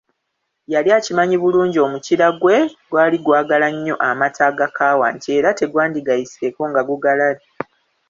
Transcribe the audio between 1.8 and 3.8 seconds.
omukira gwe gwali gwagala